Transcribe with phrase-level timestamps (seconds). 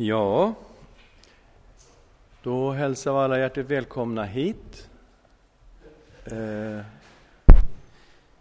[0.00, 0.54] Ja,
[2.42, 4.88] då hälsar vi alla hjärtligt välkomna hit.
[6.24, 6.80] Eh,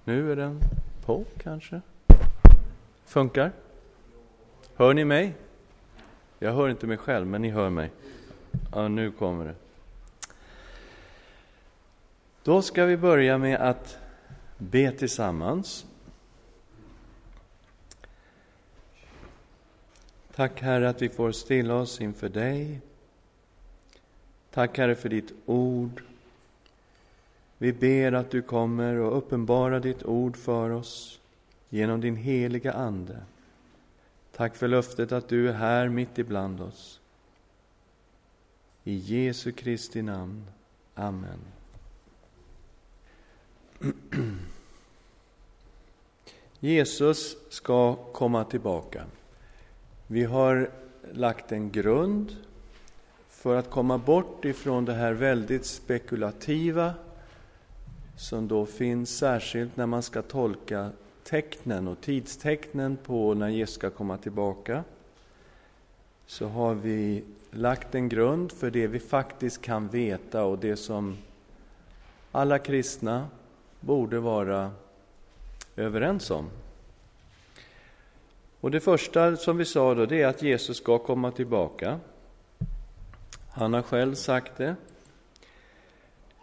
[0.03, 0.59] nu är den
[1.05, 1.81] på kanske?
[3.05, 3.51] Funkar?
[4.75, 5.35] Hör ni mig?
[6.39, 7.91] Jag hör inte mig själv, men ni hör mig.
[8.71, 9.55] Ja, nu kommer det.
[12.43, 13.97] Då ska vi börja med att
[14.57, 15.85] be tillsammans.
[20.37, 22.81] Tack Herre att vi får stilla oss inför dig.
[24.51, 26.03] Tack Herre för ditt ord.
[27.57, 31.19] Vi ber att du kommer och uppenbarar ditt ord för oss
[31.69, 33.19] genom din heliga Ande.
[34.31, 36.99] Tack för löftet att du är här mitt ibland oss.
[38.83, 40.45] I Jesu Kristi namn.
[40.95, 41.39] Amen.
[46.59, 49.05] Jesus ska komma tillbaka.
[50.09, 50.69] Vi har
[51.11, 52.35] lagt en grund
[53.29, 56.93] för att komma bort ifrån det här väldigt spekulativa
[58.17, 60.89] som då finns särskilt när man ska tolka
[61.23, 64.83] tecknen och tidstecknen på när Jesus ska komma tillbaka.
[66.25, 71.17] Så har vi lagt en grund för det vi faktiskt kan veta och det som
[72.31, 73.27] alla kristna
[73.79, 74.71] borde vara
[75.75, 76.49] överens om.
[78.61, 81.99] Och det första som vi sa då, det är att Jesus ska komma tillbaka.
[83.49, 84.75] Han har själv sagt det.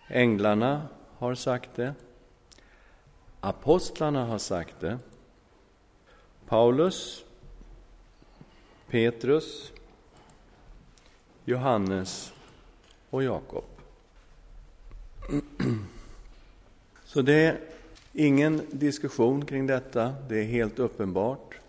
[0.08, 1.94] Änglarna har sagt det.
[3.40, 4.98] Apostlarna har sagt det.
[6.46, 7.24] Paulus,
[8.88, 9.72] Petrus,
[11.44, 12.32] Johannes
[13.10, 13.64] och Jakob.
[17.04, 17.60] Så det är
[18.12, 21.63] ingen diskussion kring detta, det är helt uppenbart.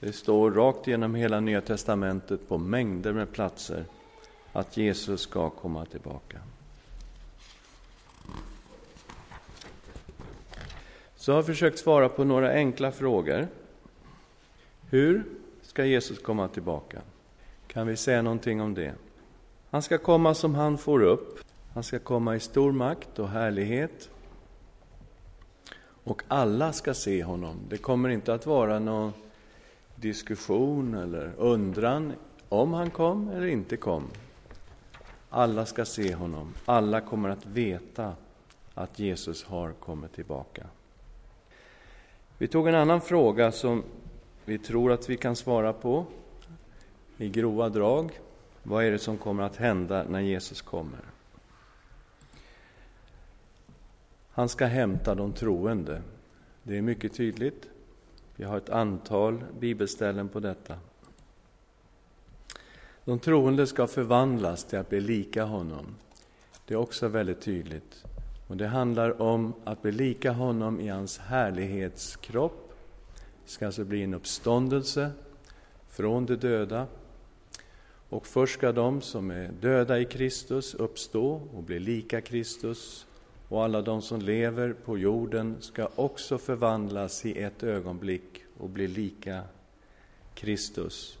[0.00, 3.84] Det står rakt genom hela Nya testamentet på mängder med platser
[4.52, 6.38] att Jesus ska komma tillbaka.
[11.16, 13.48] Så jag har försökt svara på några enkla frågor.
[14.90, 15.24] Hur
[15.62, 17.00] ska Jesus komma tillbaka?
[17.66, 18.94] Kan vi säga någonting om det?
[19.70, 21.40] Han ska komma som han får upp.
[21.74, 24.10] Han ska komma i stor makt och härlighet.
[26.04, 27.56] Och alla ska se honom.
[27.68, 29.12] Det kommer inte att vara någon
[30.06, 32.12] diskussion eller undran
[32.48, 34.04] om han kom eller inte kom.
[35.30, 36.52] Alla ska se honom.
[36.64, 38.14] Alla kommer att veta
[38.74, 40.66] att Jesus har kommit tillbaka.
[42.38, 43.82] Vi tog en annan fråga som
[44.44, 46.06] vi tror att vi kan svara på
[47.16, 48.20] i grova drag.
[48.62, 51.00] Vad är det som kommer att hända när Jesus kommer?
[54.30, 56.02] Han ska hämta de troende.
[56.62, 57.68] Det är mycket tydligt.
[58.36, 60.74] Vi har ett antal bibelställen på detta.
[63.04, 65.96] De troende ska förvandlas till att bli lika honom.
[66.66, 68.04] Det är också väldigt tydligt.
[68.48, 72.72] Och Det handlar om att bli lika honom i hans härlighetskropp.
[73.44, 75.10] Det ska alltså bli en uppståndelse
[75.88, 76.86] från de döda.
[78.08, 83.05] Och först ska de som är döda i Kristus uppstå och bli lika Kristus
[83.48, 88.88] och alla de som lever på jorden ska också förvandlas i ett ögonblick och bli
[88.88, 89.42] lika
[90.34, 91.18] Kristus.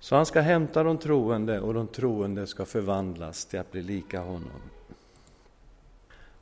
[0.00, 4.20] Så han ska hämta de troende och de troende ska förvandlas till att bli lika
[4.20, 4.60] honom.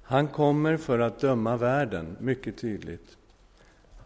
[0.02, 3.16] Han kommer för att döma världen, mycket tydligt.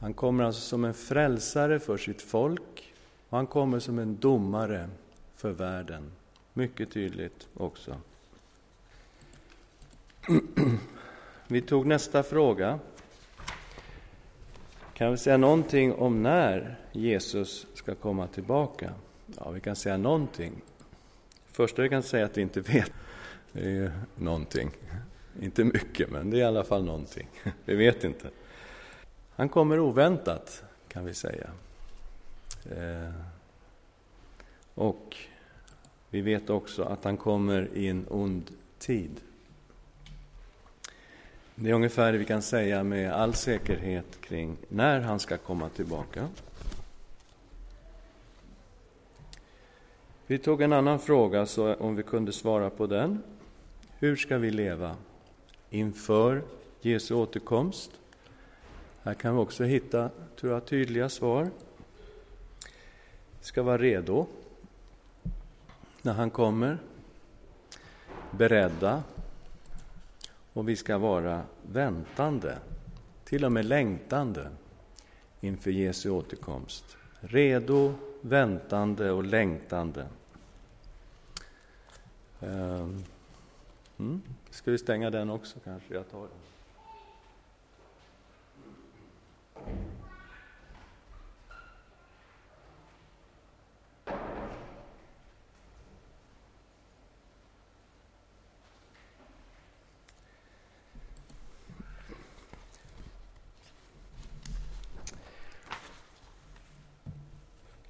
[0.00, 2.94] Han kommer alltså som en frälsare för sitt folk
[3.28, 4.88] och han kommer som en domare
[5.37, 6.12] för världen.
[6.53, 7.97] Mycket tydligt också.
[11.47, 12.79] Vi tog nästa fråga.
[14.95, 18.93] Kan vi säga någonting om när Jesus ska komma tillbaka?
[19.37, 20.53] Ja, vi kan säga någonting.
[21.53, 22.93] Första vi kan säga att vi inte vet,
[23.53, 24.71] det är ju någonting.
[25.43, 27.29] Inte mycket, men det är i alla fall någonting.
[27.65, 28.31] Vi vet inte.
[29.31, 31.51] Han kommer oväntat, kan vi säga.
[32.71, 33.12] Eh,
[34.75, 35.17] och
[36.11, 39.21] vi vet också att han kommer i en ond tid.
[41.62, 45.69] Det är ungefär det vi kan säga med all säkerhet kring när han ska komma
[45.69, 46.29] tillbaka.
[50.27, 53.23] Vi tog en annan fråga, så om vi kunde svara på den.
[53.99, 54.97] Hur ska vi leva
[55.71, 56.43] inför
[56.81, 57.91] Jesu återkomst?
[59.03, 61.51] Här kan vi också hitta, tror jag, tydliga svar.
[63.39, 64.27] Vi ska vara redo
[66.03, 66.79] när han kommer,
[68.31, 69.03] beredda
[70.52, 72.58] och vi ska vara väntande,
[73.25, 74.50] till och med längtande
[75.41, 76.97] inför Jesu återkomst.
[77.20, 80.06] Redo väntande och längtande.
[82.41, 83.05] Ehm,
[83.99, 84.23] mm.
[84.50, 85.94] Ska vi stänga den också kanske?
[85.94, 86.29] Jag tar den.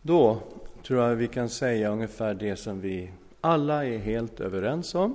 [0.03, 0.43] Då
[0.83, 3.11] tror jag vi kan säga ungefär det som vi
[3.41, 5.15] alla är helt överens om.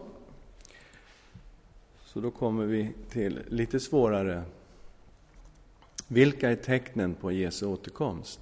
[2.05, 4.43] Så då kommer vi till lite svårare.
[6.07, 8.39] Vilka är tecknen på Jesu återkomst?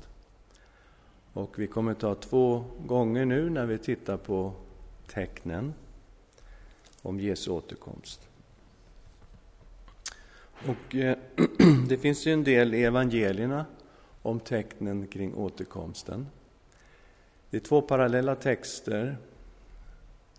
[1.34, 4.54] Och vi kommer ta två gånger nu när vi tittar på
[5.08, 5.74] tecknen
[7.02, 8.30] om Jesu återkomst.
[10.68, 11.18] Och eh,
[11.88, 13.66] det finns ju en del i evangelierna
[14.24, 16.28] om tecknen kring återkomsten.
[17.50, 19.18] Det är två parallella texter.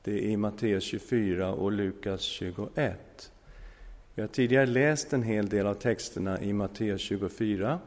[0.03, 3.33] Det är i Matteus 24 och Lukas 21.
[4.15, 7.81] Vi har tidigare läst en hel del av texterna i Matteus 24,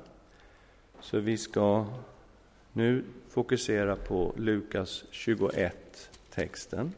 [1.00, 1.86] så vi ska
[2.74, 6.94] nu fokusera på Lukas 21-texten.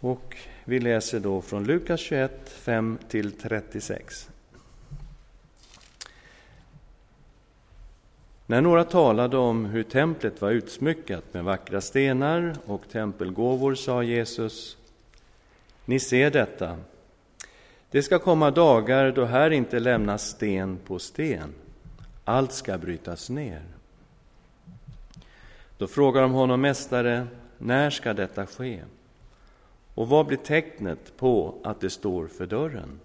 [0.00, 4.30] Och vi läser då från Lukas 21, 5 36.
[8.50, 14.76] När några talade om hur templet var utsmyckat med vackra stenar och tempelgåvor sa Jesus,
[15.84, 16.76] ni ser detta.
[17.90, 21.54] Det ska komma dagar då här inte lämnas sten på sten.
[22.24, 23.62] Allt ska brytas ner.
[25.78, 27.26] Då frågar de honom, Mästare,
[27.58, 28.80] när ska detta ske?
[29.94, 33.00] Och vad blir tecknet på att det står för dörren?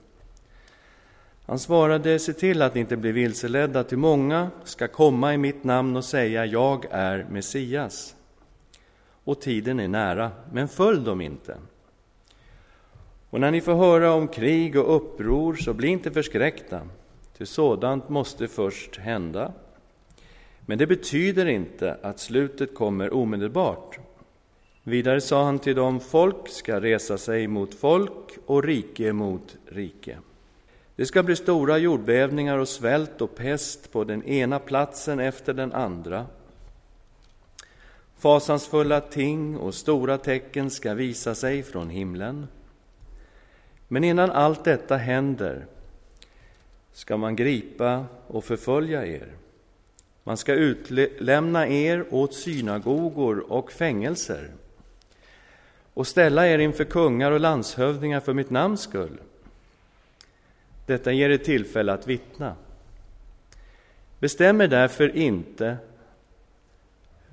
[1.45, 5.63] Han svarade, se till att ni inte blir vilseledda, till många ska komma i mitt
[5.63, 8.15] namn och säga, jag är Messias.
[9.23, 11.57] Och tiden är nära, men följ dem inte.
[13.29, 16.81] Och när ni får höra om krig och uppror, så bli inte förskräckta,
[17.37, 19.51] till sådant måste först hända.
[20.65, 23.99] Men det betyder inte att slutet kommer omedelbart.
[24.83, 30.17] Vidare sa han till dem, folk ska resa sig mot folk och rike mot rike.
[30.95, 35.73] Det ska bli stora jordbävningar och svält och pest på den ena platsen efter den
[35.73, 36.25] andra.
[38.17, 42.47] Fasansfulla ting och stora tecken ska visa sig från himlen.
[43.87, 45.65] Men innan allt detta händer
[46.93, 49.27] ska man gripa och förfölja er.
[50.23, 54.51] Man ska utlämna er åt synagogor och fängelser
[55.93, 59.19] och ställa er inför kungar och landshövdingar för mitt namns skull.
[60.85, 62.55] Detta ger er tillfälle att vittna.
[64.19, 65.77] Bestäm er därför inte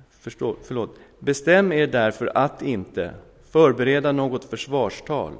[0.09, 3.13] förstå, förlåt, bestäm er därför att inte
[3.49, 5.33] förbereda något försvarstal.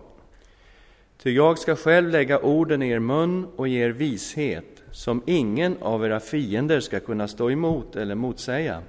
[1.18, 5.78] Ty jag ska själv lägga orden i er mun och ge er vishet som ingen
[5.82, 8.82] av era fiender ska kunna stå emot eller motsäga.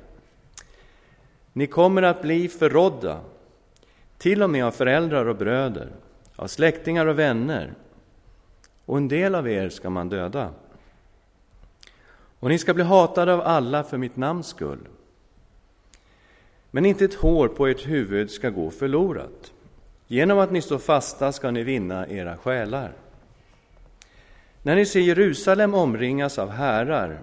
[1.52, 3.20] Ni kommer att bli förrådda,
[4.18, 5.88] till och med av föräldrar och bröder,
[6.36, 7.74] av släktingar och vänner
[8.86, 10.50] och en del av er ska man döda.
[12.38, 14.88] Och ni ska bli hatade av alla för mitt namns skull.
[16.70, 19.52] Men inte ett hår på ert huvud ska gå förlorat.
[20.06, 22.92] Genom att ni står fasta ska ni vinna era själar.
[24.62, 27.20] När ni ser Jerusalem omringas av härar,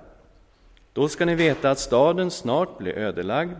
[0.93, 3.57] då ska ni veta att staden snart blir ödelagd.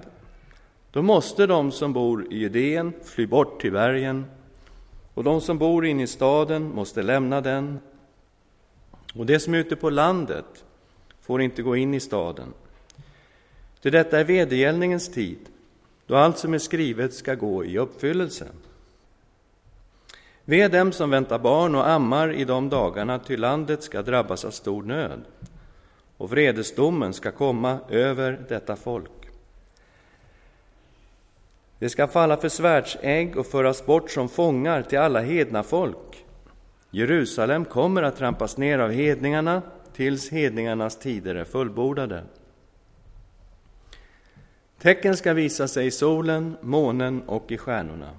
[0.92, 4.26] Då måste de som bor i Judeen fly bort till bergen,
[5.14, 7.80] och de som bor inne i staden måste lämna den.
[9.14, 10.66] Och det som är ute på landet
[11.22, 12.54] får inte gå in i staden.
[13.82, 15.40] Till detta är vedergällningens tid,
[16.08, 18.48] då allt som är skrivet ska gå i uppfyllelse.
[20.46, 24.52] Ve dem som väntar barn och ammar i de dagarna, ty landet ska drabbas av
[24.52, 25.22] stor nöd,
[26.18, 29.12] och vredesdomen ska komma över detta folk.
[31.80, 36.26] Det ska falla för svärdsägg och föras bort som fångar till alla hedna folk.
[36.92, 39.62] Jerusalem kommer att trampas ner av hedningarna
[39.94, 42.24] tills hedningarnas tider är fullbordade.
[44.82, 48.10] Tecken ska visa sig i solen, månen och i stjärnorna.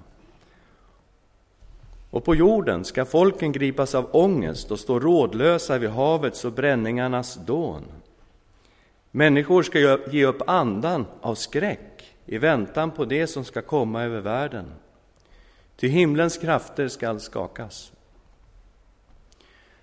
[2.09, 7.35] Och på jorden ska folken gripas av ångest och stå rådlösa vid havets och bränningarnas
[7.45, 7.83] dån.
[9.11, 14.19] Människor ska ge upp andan av skräck i väntan på det som ska komma över
[14.19, 14.65] världen.
[15.75, 17.91] Till himlens krafter skall skakas.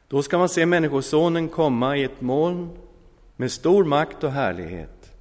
[0.08, 2.70] Då ska man se Människosonen komma i ett moln
[3.36, 5.12] med stor makt och härlighet.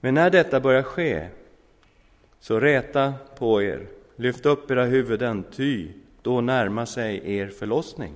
[0.00, 1.28] Men när detta börjar ske,
[2.40, 5.88] så räta på er, lyft upp era huvuden, ty
[6.22, 8.14] då närmar sig er förlossning.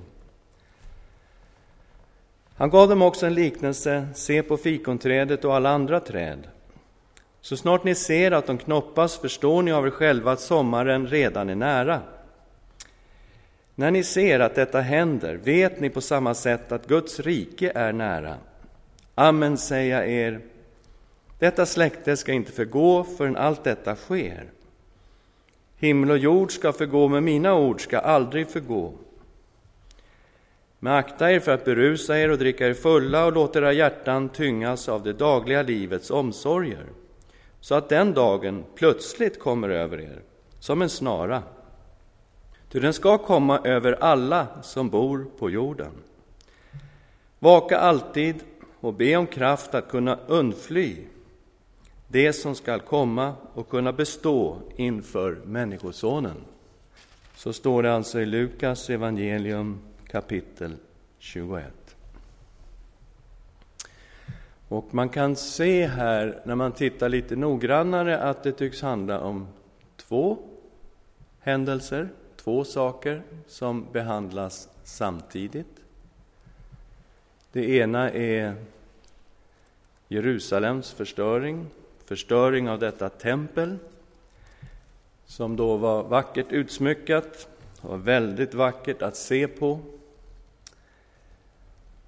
[2.54, 6.48] Han gav dem också en liknelse, se på fikonträdet och alla andra träd.
[7.40, 11.50] Så snart ni ser att de knoppas förstår ni av er själva att sommaren redan
[11.50, 12.02] är nära.
[13.78, 17.92] När ni ser att detta händer vet ni på samma sätt att Guds rike är
[17.92, 18.36] nära.
[19.14, 20.40] Amen säger jag er,
[21.38, 24.50] detta släkte ska inte förgå förrän allt detta sker.
[25.76, 28.92] Himmel och jord ska förgå, men mina ord ska aldrig förgå.
[30.78, 34.28] Men akta er för att berusa er och dricka er fulla och låt era hjärtan
[34.28, 36.86] tyngas av det dagliga livets omsorger,
[37.60, 40.22] så att den dagen plötsligt kommer över er
[40.60, 41.42] som en snara.
[42.68, 45.92] Ty den ska komma över alla som bor på jorden.
[47.38, 48.36] Vaka alltid
[48.80, 50.96] och be om kraft att kunna undfly
[52.08, 56.36] det som skall komma och kunna bestå inför Människosonen.
[57.34, 60.76] Så står det alltså i Lukas evangelium kapitel
[61.18, 61.64] 21.
[64.68, 69.46] Och man kan se här, när man tittar lite noggrannare, att det tycks handla om
[69.96, 70.38] två
[71.40, 72.08] händelser,
[72.48, 75.80] två saker som behandlas samtidigt.
[77.52, 78.54] Det ena är
[80.08, 81.66] Jerusalems förstöring,
[82.04, 83.78] förstöring av detta tempel,
[85.26, 87.48] som då var vackert utsmyckat,
[87.80, 89.80] var väldigt vackert att se på.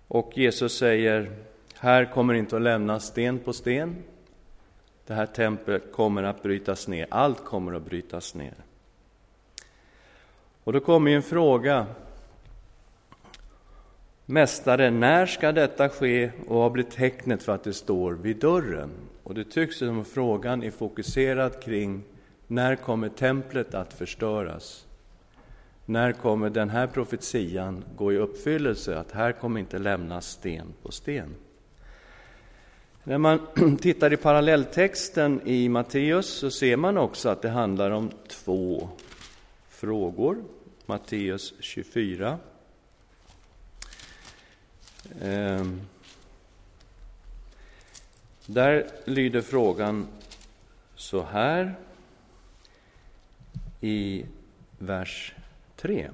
[0.09, 1.37] Och Jesus säger,
[1.75, 3.97] här kommer inte att lämnas sten på sten.
[5.07, 8.55] Det här templet kommer att brytas ner, allt kommer att brytas ner.
[10.71, 11.87] Och då kommer en fråga.
[14.27, 18.91] Mästare, när ska detta ske och vad blir tecknet för att det står vid dörren?
[19.23, 22.03] Och det tycks som att frågan är fokuserad kring
[22.47, 24.87] när kommer templet att förstöras?
[25.87, 30.93] När kommer den här profetian gå i uppfyllelse, att här kommer inte lämnas sten på
[30.93, 31.35] sten?
[33.05, 33.41] När man
[33.81, 38.89] tittar i parallelltexten i Matteus så ser man också att det handlar om två
[39.81, 40.37] frågor.
[40.91, 42.39] Matteus 24.
[45.23, 45.81] Ehm.
[48.47, 50.07] Där lyder frågan
[50.95, 51.75] så här
[53.81, 54.27] i
[54.79, 55.35] vers
[55.77, 56.11] 3.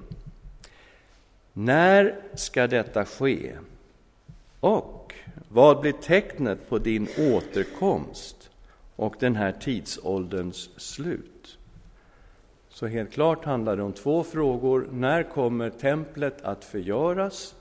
[1.53, 3.57] När ska detta ske?
[4.59, 5.13] Och
[5.49, 8.49] vad blir tecknet på din återkomst
[8.95, 11.36] och den här tidsålderns slut?
[12.77, 14.87] Så helt klart handlar det om två frågor.
[14.91, 17.55] När kommer templet att förgöras?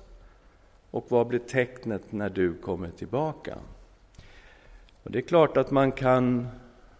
[0.91, 3.57] Och vad blir tecknet när du kommer tillbaka?
[5.03, 6.49] Och det är klart att man kan,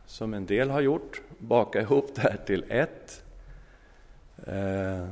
[0.07, 3.25] som en del har gjort, baka ihop det här till ett.
[4.47, 5.09] Eh,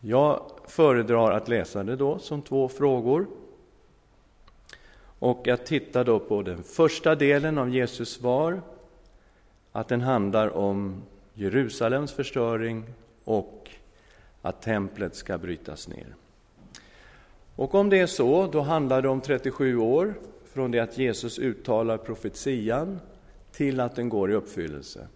[0.00, 3.26] jag föredrar att läsa det då som två frågor.
[5.18, 8.62] Och jag tittar då på den första delen av Jesus svar,
[9.72, 11.02] att den handlar om
[11.34, 12.84] Jerusalems förstöring
[13.24, 13.70] och
[14.42, 16.14] att templet ska brytas ner.
[17.56, 20.14] Och om det är så, då handlar det om 37 år
[20.52, 23.00] från det att Jesus uttalar profetian
[23.52, 25.08] till att den går i uppfyllelse.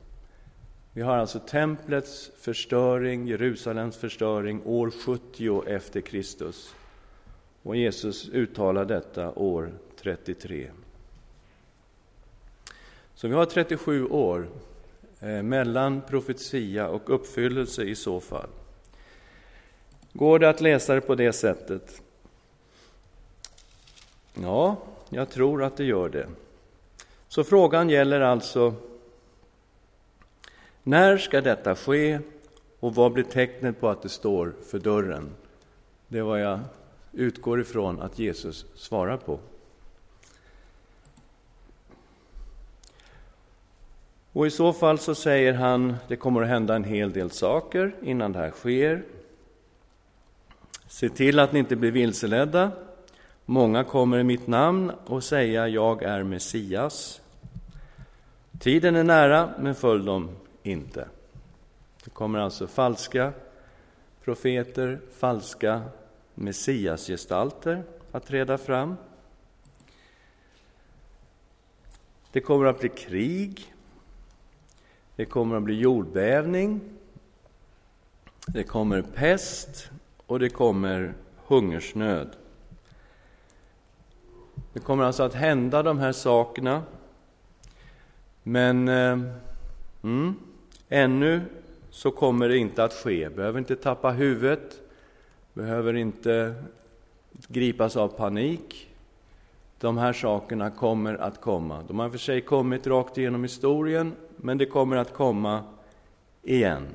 [0.92, 6.74] Vi har alltså templets förstöring, Jerusalems förstöring, år 70 efter Kristus.
[7.62, 10.70] Och Jesus uttalar detta år 33.
[13.22, 14.48] Så vi har 37 år
[15.20, 18.48] eh, mellan profetia och uppfyllelse i så fall.
[20.12, 22.02] Går det att läsa det på det sättet?
[24.34, 24.76] Ja,
[25.08, 26.28] jag tror att det gör det.
[27.28, 28.74] Så frågan gäller alltså
[30.82, 32.20] när ska detta ske
[32.80, 35.30] och vad blir tecknet på att det står för dörren?
[36.08, 36.60] Det är vad jag
[37.12, 39.38] utgår ifrån att Jesus svarar på.
[44.32, 47.94] Och i så fall så säger han, det kommer att hända en hel del saker
[48.02, 49.02] innan det här sker.
[50.86, 52.70] Se till att ni inte blir vilseledda.
[53.44, 57.20] Många kommer i mitt namn och säga, jag är Messias.
[58.58, 60.30] Tiden är nära, men följ dem
[60.62, 61.08] inte.
[62.04, 63.32] Det kommer alltså falska
[64.24, 65.82] profeter, falska
[66.34, 68.96] messiasgestalter att träda fram.
[72.32, 73.71] Det kommer att bli krig.
[75.16, 76.80] Det kommer att bli jordbävning.
[78.46, 79.90] Det kommer pest
[80.26, 81.14] och det kommer
[81.46, 82.36] hungersnöd.
[84.72, 86.82] Det kommer alltså att hända de här sakerna.
[88.42, 89.18] Men eh,
[90.02, 90.34] mm,
[90.88, 91.40] ännu
[91.90, 93.28] så kommer det inte att ske.
[93.28, 94.80] Behöver inte tappa huvudet,
[95.52, 96.54] behöver inte
[97.48, 98.88] gripas av panik.
[99.78, 101.84] De här sakerna kommer att komma.
[101.88, 104.12] De har för sig kommit rakt igenom historien,
[104.44, 105.64] men det kommer att komma
[106.42, 106.88] igen.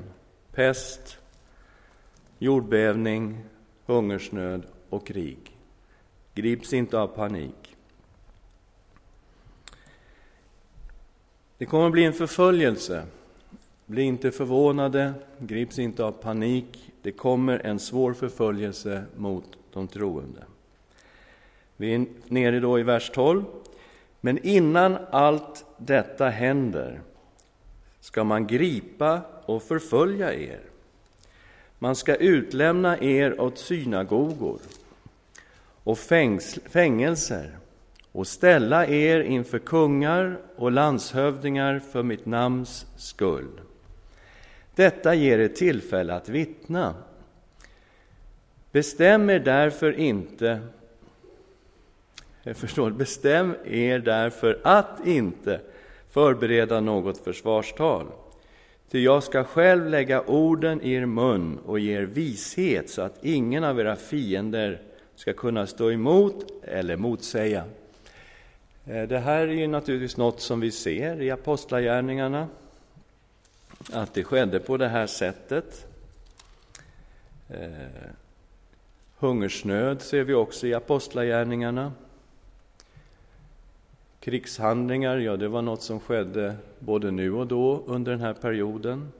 [0.51, 1.18] Pest,
[2.39, 3.44] jordbävning,
[3.86, 5.58] hungersnöd och krig.
[6.34, 7.75] Grips inte av panik.
[11.58, 13.04] Det kommer att bli en förföljelse.
[13.86, 16.92] Bli inte förvånade, grips inte av panik.
[17.01, 20.44] Det kommer en svår förföljelse mot de troende.
[21.77, 23.44] Vi är nere då i vers 12.
[24.22, 27.01] Men innan allt detta händer
[28.08, 30.60] ska man gripa och förfölja er.
[31.80, 34.60] Man ska utlämna er åt synagogor
[35.84, 35.98] och
[36.70, 37.58] fängelser
[38.12, 43.62] och ställa er inför kungar och landshövdingar för mitt namns skull.
[44.76, 46.96] Detta ger er tillfälle att vittna.
[48.72, 50.60] Bestäm er därför inte
[52.44, 55.62] jag förstår, bestäm er därför att inte
[56.10, 58.08] förbereda något försvarstal.
[58.92, 63.24] Ty jag ska själv lägga orden i er mun och ge er vishet så att
[63.26, 64.82] ingen av era fiender
[65.16, 67.64] ska kunna stå emot eller motsäga.
[68.86, 72.48] Eh, det här är ju naturligtvis något som vi ser i Apostlagärningarna,
[73.94, 75.86] att det skedde på det här sättet.
[77.50, 78.12] Eh,
[79.18, 81.92] hungersnöd ser vi också i Apostlagärningarna.
[84.27, 89.12] Krigshandlingar, ja, det var något som skedde både nu och då under den här perioden.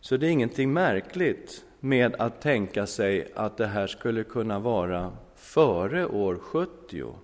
[0.00, 5.12] Så det är ingenting märkligt med att tänka sig att det här skulle kunna vara
[5.34, 7.14] före år 70.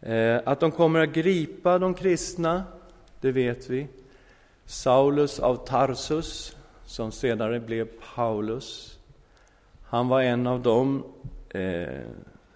[0.00, 2.64] Eh, att de kommer att gripa de kristna,
[3.20, 3.86] det vet vi.
[4.66, 8.98] Saulus av Tarsus, som senare blev Paulus,
[9.84, 11.04] han var en av dem
[11.48, 12.00] eh,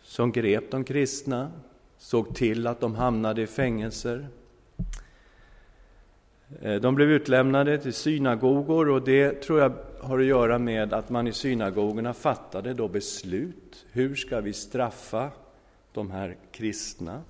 [0.02, 1.50] som grep de kristna,
[1.98, 4.28] såg till att de hamnade i fängelser.
[6.60, 11.10] Eh, de blev utlämnade till synagogor och det tror jag har att göra med att
[11.10, 13.86] man i synagogorna fattade då beslut.
[13.92, 15.30] Hur ska vi straffa
[15.92, 17.22] de här kristna?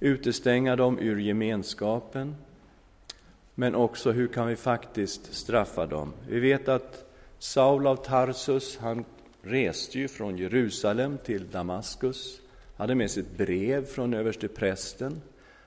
[0.00, 2.36] Utestänga dem ur gemenskapen.
[3.54, 6.12] Men också hur kan vi faktiskt straffa dem?
[6.28, 7.04] Vi vet att
[7.38, 9.04] Saul av Tarsus, han
[9.42, 12.41] reste ju från Jerusalem till Damaskus,
[12.82, 15.22] hade med sig ett brev från översteprästen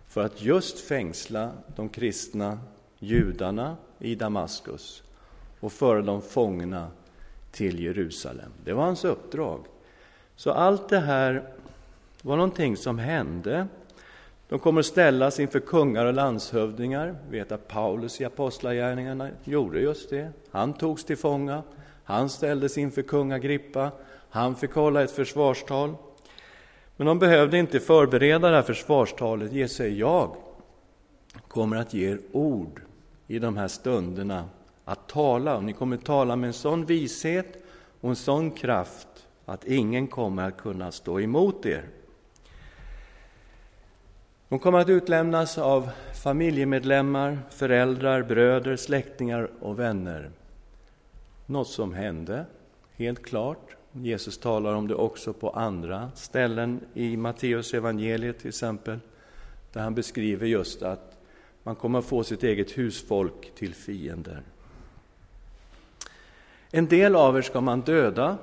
[0.07, 2.59] för att just fängsla de kristna
[2.99, 5.03] judarna i Damaskus
[5.59, 6.87] och föra dem fångna
[7.51, 8.51] till Jerusalem.
[8.63, 9.65] Det var hans uppdrag.
[10.35, 11.49] Så allt det här
[12.21, 13.67] var någonting som hände.
[14.49, 17.15] De kommer att ställas inför kungar och landshövdingar.
[17.29, 20.31] Vi vet att Paulus i Apostlagärningarna gjorde just det.
[20.51, 21.63] Han togs till fånga,
[22.03, 23.91] han ställdes inför kung Agrippa,
[24.29, 25.95] han fick hålla ett försvarstal.
[26.97, 30.35] Men de behövde inte förbereda det här försvarstalet, Jesus säger, jag
[31.47, 32.81] kommer att ge er ord
[33.27, 34.49] i de här stunderna
[34.85, 35.57] att tala.
[35.57, 37.63] Och ni kommer att tala med en sån vishet
[38.01, 39.07] och en sån kraft
[39.45, 41.85] att ingen kommer att kunna stå emot er.
[44.49, 45.89] De kommer att utlämnas av
[46.23, 50.29] familjemedlemmar, föräldrar, bröder, släktingar och vänner.
[51.45, 52.45] Något som hände,
[52.95, 53.75] helt klart.
[54.01, 58.99] Jesus talar om det också på andra ställen i Matteus evangeliet till exempel,
[59.73, 61.17] där han beskriver just att
[61.63, 64.41] man kommer att få sitt eget husfolk till fiender.
[66.71, 68.37] En del av er ska man döda.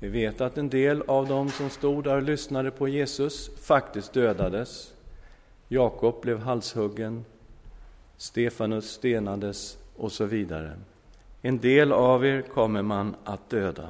[0.00, 4.12] Vi vet att en del av dem som stod där och lyssnade på Jesus faktiskt
[4.12, 4.92] dödades.
[5.68, 7.24] Jakob blev halshuggen,
[8.16, 10.72] Stefanus stenades och så vidare.
[11.42, 13.88] En del av er kommer man att döda.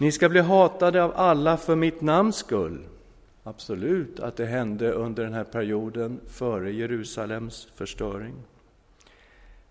[0.00, 2.86] Ni ska bli hatade av alla för mitt namns skull.
[3.42, 8.34] Absolut att det hände under den här perioden före Jerusalems förstöring.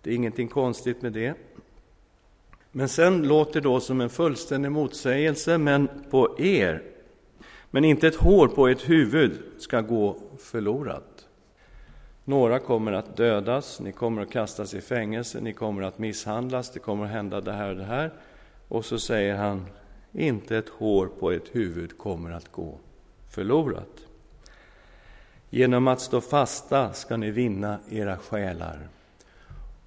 [0.02, 1.34] Det är ingenting konstigt med det.
[2.72, 6.82] Men sen låter det då som en fullständig motsägelse, men på er,
[7.70, 11.26] men inte ett hår på ert huvud ska gå förlorat.
[12.24, 16.78] Några kommer att dödas, ni kommer att kastas i fängelse, ni kommer att misshandlas, det
[16.78, 18.12] kommer att hända det här och det här.
[18.68, 19.66] Och så säger han,
[20.12, 22.78] inte ett hår på ert huvud kommer att gå
[23.28, 24.06] förlorat.
[25.50, 28.88] Genom att stå fasta ska ni vinna era själar.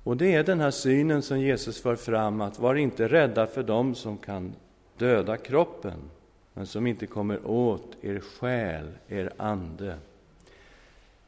[0.03, 3.63] Och det är den här synen som Jesus för fram, att var inte rädda för
[3.63, 4.55] dem som kan
[4.97, 5.99] döda kroppen,
[6.53, 9.97] men som inte kommer åt er själ, er ande.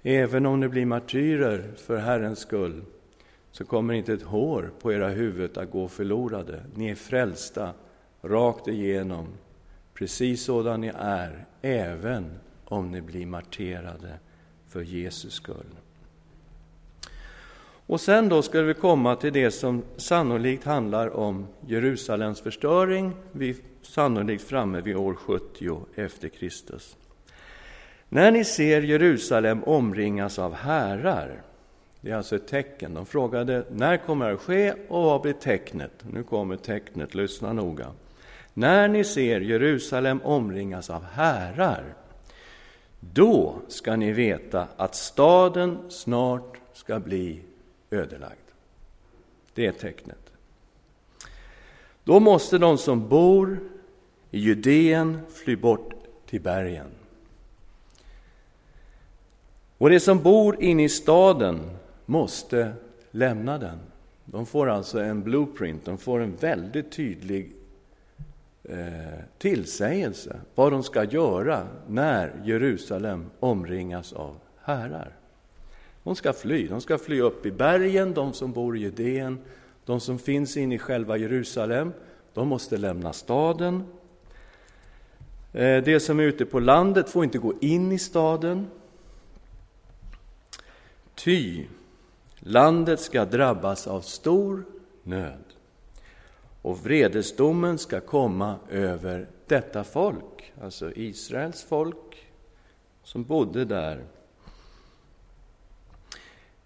[0.04, 2.84] Även om ni blir martyrer för Herrens skull,
[3.52, 6.64] så kommer inte ett hår på era huvud att gå förlorade.
[6.76, 7.74] Ni är frälsta
[8.30, 9.28] rakt igenom,
[9.94, 14.20] precis sådan ni är, även om ni blir marterade
[14.68, 15.76] för Jesus skull.
[17.88, 23.56] Och sen då ska vi komma till det som sannolikt handlar om Jerusalems förstöring, vi
[23.82, 26.98] sannolikt framme vid år 70 efter Kristus.
[28.10, 31.42] När ni ser Jerusalem omringas av härar,
[32.02, 32.94] det är alltså ett tecken.
[32.94, 35.92] De frågade när kommer det att ske och vad blir tecknet?
[36.12, 37.88] Nu kommer tecknet, lyssna noga.
[38.58, 41.96] När ni ser Jerusalem omringas av härar,
[43.00, 47.42] då ska ni veta att staden snart ska bli
[47.90, 48.40] ödelagd.
[49.54, 50.32] Det är tecknet.
[52.04, 53.60] Då måste de som bor
[54.32, 55.94] i Judeen fly bort
[56.26, 56.88] till bergen.
[59.78, 62.74] Och de som bor inne i staden måste
[63.12, 63.80] lämna den.
[64.26, 67.55] De får alltså en blueprint, de får en väldigt tydlig
[68.70, 75.16] eh, tillsägelse vad de ska göra när Jerusalem omringas av härar.
[76.04, 79.40] De ska fly, de ska fly upp i bergen, de som bor i Judeen,
[79.86, 81.94] de som finns inne i själva Jerusalem,
[82.34, 83.84] de måste lämna staden.
[85.54, 88.68] Eh, de som är ute på landet får inte gå in i staden.
[91.16, 91.66] Ty
[92.40, 94.66] landet ska drabbas av stor
[95.04, 95.45] nöd
[96.66, 102.28] och vredesdomen ska komma över detta folk, alltså Israels folk
[103.04, 104.04] som bodde där.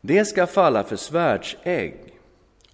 [0.01, 2.19] Det ska falla för svärdsägg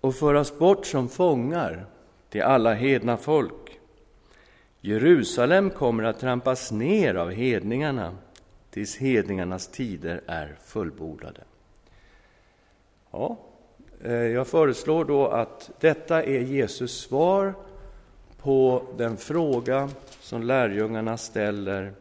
[0.02, 1.86] och föras bort som fångar
[2.30, 3.80] till alla hedna folk.
[4.82, 8.18] Jerusalem kommer att trampas ner av hedningarna
[8.70, 11.42] tills hedningarnas tider är fullbordade.
[13.12, 13.38] Ja,
[14.06, 17.54] Eh, jag föreslår då att detta är Jesus svar
[18.38, 19.90] på den fråga
[20.20, 21.94] som lärjungarna ställer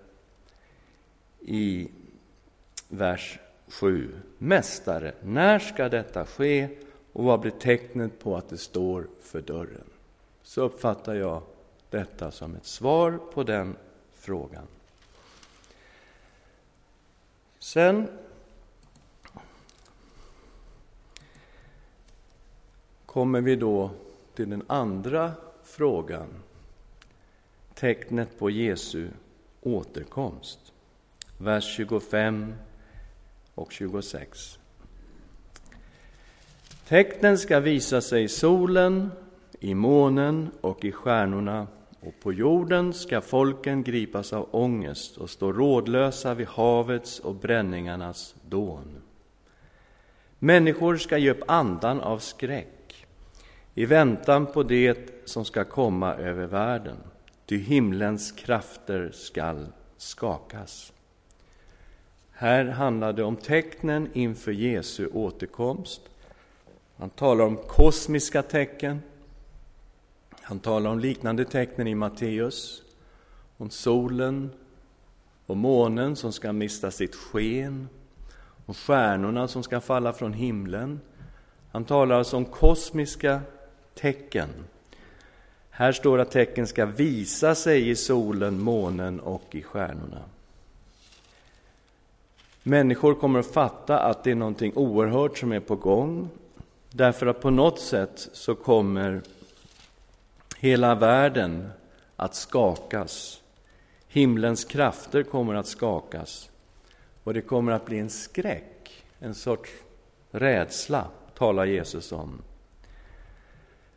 [1.41, 1.89] i
[2.89, 3.39] vers
[3.69, 4.09] 7.
[4.39, 6.69] Mästare, när ska detta ske
[7.13, 9.91] och vad blir tecknet på att det står för dörren?
[10.43, 11.43] Så uppfattar jag
[11.91, 13.77] detta som ett svar på den
[14.15, 14.67] frågan.
[17.59, 18.09] Sen
[23.15, 23.91] kommer vi då
[24.35, 25.33] till den andra
[25.65, 26.29] frågan,
[27.75, 29.09] tecknet på Jesu
[29.61, 30.59] återkomst.
[31.39, 32.55] Vers 25
[33.55, 34.59] och 26.
[36.89, 39.11] Tecknen ska visa sig i solen,
[39.61, 41.67] i månen och i stjärnorna
[42.01, 48.35] och på jorden ska folken gripas av ångest och stå rådlösa vid havets och bränningarnas
[48.49, 49.03] dån.
[50.39, 52.84] Människor ska ge upp andan av skräck
[53.75, 56.97] i väntan på det som ska komma över världen,
[57.47, 60.93] ty himlens krafter skall skakas.
[62.33, 66.01] Här handlar det om tecknen inför Jesu återkomst.
[66.97, 69.03] Han talar om kosmiska tecken.
[70.43, 72.83] Han talar om liknande tecknen i Matteus,
[73.57, 74.51] om solen
[75.47, 77.89] och månen som ska mista sitt sken,
[78.67, 81.01] om stjärnorna som ska falla från himlen.
[81.73, 83.41] Han talar alltså om kosmiska
[83.95, 84.49] tecken.
[85.71, 90.23] Här står att tecken ska visa sig i solen, månen och i stjärnorna.
[92.63, 96.29] Människor kommer att fatta att det är någonting oerhört som är på gång,
[96.91, 99.21] därför att på något sätt så kommer
[100.59, 101.71] hela världen
[102.17, 103.41] att skakas.
[104.09, 106.51] Himlens krafter kommer att skakas
[107.25, 109.71] och det kommer att bli en skräck, en sorts
[110.31, 112.43] rädsla, talar Jesus om.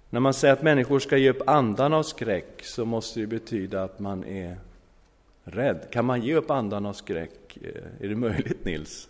[0.09, 3.83] När man säger att människor ska ge upp andan av skräck så måste det betyda
[3.83, 4.57] att man är
[5.43, 5.87] rädd.
[5.91, 7.57] Kan man ge upp andan av skräck?
[7.61, 9.09] Eh, är det möjligt, Nils?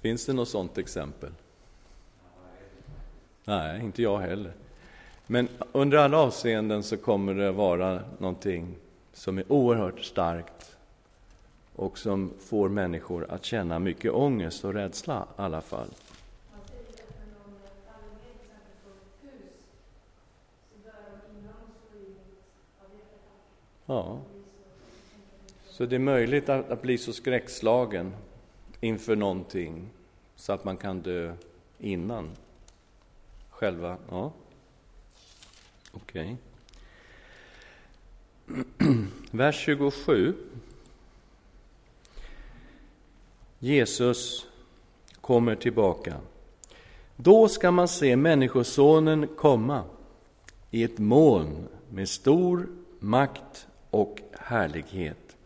[0.00, 1.30] Finns det något sådant exempel?
[3.44, 4.52] Nej, inte jag heller.
[5.26, 8.74] Men under alla avseenden så kommer det vara någonting
[9.12, 10.76] som är oerhört starkt
[11.76, 15.88] och som får människor att känna mycket ångest och rädsla i alla fall.
[23.86, 24.20] Ja.
[25.66, 28.14] Så det är möjligt att, att bli så skräckslagen
[28.80, 29.90] inför någonting
[30.36, 31.34] så att man kan dö
[31.78, 32.30] innan
[33.50, 33.96] själva...
[34.10, 34.32] Ja.
[35.92, 36.36] Okej.
[38.46, 38.96] Okay.
[39.30, 40.34] vers 27.
[43.58, 44.46] Jesus
[45.20, 46.16] kommer tillbaka.
[47.16, 49.84] Då ska man se Människosonen komma
[50.70, 52.68] i ett moln med stor
[52.98, 55.36] makt och härlighet.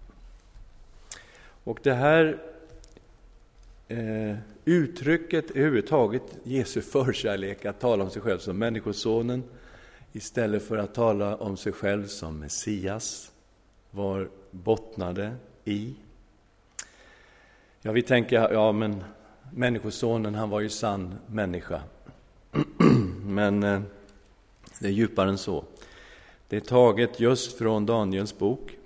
[1.64, 2.38] Och det här
[3.88, 9.44] eh, uttrycket överhuvudtaget, Jesu förkärlek att tala om sig själv som Människosonen
[10.12, 13.32] istället för att tala om sig själv som Messias,
[13.90, 15.94] var bottnade i.
[17.82, 19.04] Ja, vi tänker, ja men
[19.50, 21.82] Människosonen, han var ju sann människa.
[23.22, 23.80] men eh,
[24.78, 25.64] det är djupare än så.
[26.48, 28.76] Det är taget just från Daniels bok.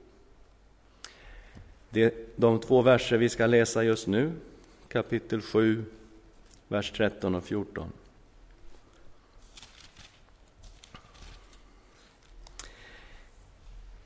[1.91, 4.33] Det, de två verser vi ska läsa just nu,
[4.89, 5.85] kapitel 7,
[6.69, 7.93] vers 13 och 14.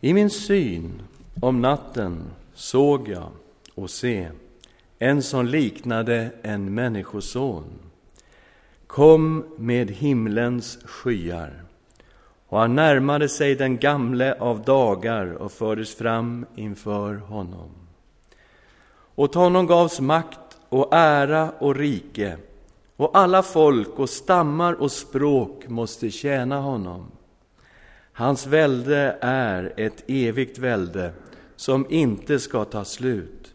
[0.01, 1.03] I min syn
[1.41, 3.31] om natten såg jag
[3.75, 4.31] och se
[4.99, 7.65] en som liknade en människoson
[8.87, 11.64] kom med himlens skyar
[12.55, 17.71] och han närmade sig den gamle av dagar och fördes fram inför honom.
[19.15, 22.37] Åt honom gavs makt och ära och rike
[22.97, 27.07] och alla folk och stammar och språk måste tjäna honom.
[28.13, 31.13] Hans välde är ett evigt välde
[31.57, 33.55] som inte ska ta slut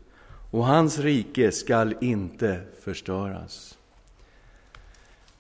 [0.51, 3.79] och hans rike skall inte förstöras.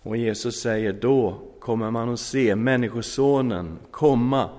[0.09, 4.49] Och Jesus säger, då kommer man att se Människosonen komma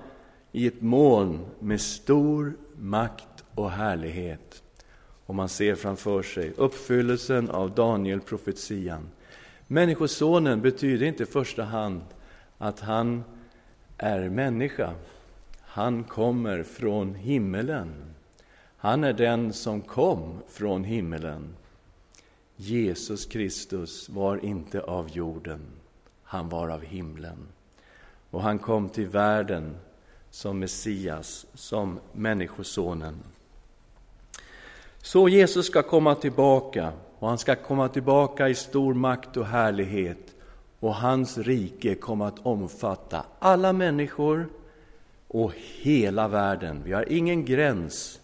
[0.51, 4.63] i ett moln med stor makt och härlighet.
[5.25, 9.09] Och man ser framför sig uppfyllelsen av Daniel-profetian.
[9.67, 12.01] Människosonen betyder inte i första hand
[12.57, 13.23] att han
[13.97, 14.93] är människa.
[15.61, 17.93] Han kommer från himmelen.
[18.77, 21.55] Han är den som kom från himmelen.
[22.63, 25.59] Jesus Kristus var inte av jorden,
[26.23, 27.47] han var av himlen.
[28.29, 29.75] Och han kom till världen
[30.29, 33.15] som Messias, som Människosonen.
[35.01, 40.35] Så Jesus ska komma tillbaka, och han ska komma tillbaka i stor makt och härlighet
[40.79, 44.49] och hans rike kommer att omfatta alla människor
[45.27, 46.81] och hela världen.
[46.85, 48.19] Vi har ingen gräns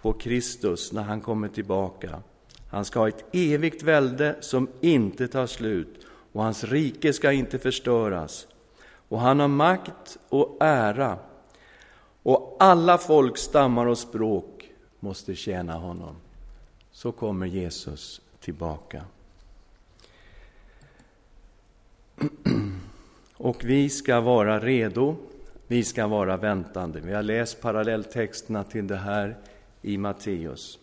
[0.00, 2.22] på Kristus när han kommer tillbaka.
[2.68, 7.58] Han ska ha ett evigt välde som inte tar slut och hans rike ska inte
[7.58, 8.46] förstöras.
[9.08, 11.18] Och han har makt och ära
[12.22, 16.16] och alla folk, stammar och språk måste tjäna honom.
[16.92, 19.04] Så kommer Jesus tillbaka.
[23.36, 25.16] Och vi ska vara redo,
[25.66, 27.00] vi ska vara väntande.
[27.00, 29.36] Vi har läst parallelltexterna till det här
[29.82, 30.78] i Matteus.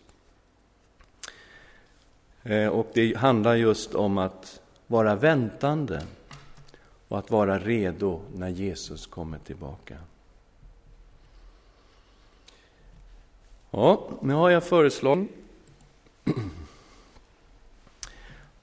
[2.48, 6.02] Eh, och det handlar just om att vara väntande
[7.08, 9.96] och att vara redo när Jesus kommer tillbaka.
[13.70, 15.30] Ja, nu har jag föreslagit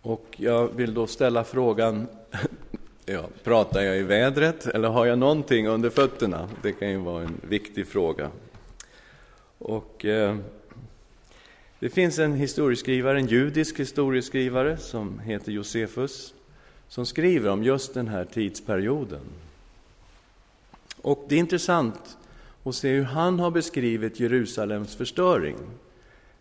[0.01, 2.07] och jag vill då ställa frågan,
[3.05, 6.49] ja, pratar jag i vädret eller har jag någonting under fötterna?
[6.61, 8.31] Det kan ju vara en viktig fråga.
[9.57, 10.37] Och eh,
[11.83, 16.33] det finns en historieskrivare, en judisk historieskrivare som heter Josefus,
[16.87, 19.21] som skriver om just den här tidsperioden.
[21.01, 22.17] Och det är intressant
[22.63, 25.55] att se hur han har beskrivit Jerusalems förstöring.